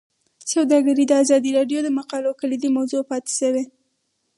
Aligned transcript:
سوداګري 0.51 1.03
د 1.07 1.11
ازادي 1.23 1.51
راډیو 1.57 1.79
د 1.83 1.89
مقالو 1.99 2.37
کلیدي 2.41 2.69
موضوع 2.77 3.01
پاتې 3.09 3.31
شوی. 3.39 3.63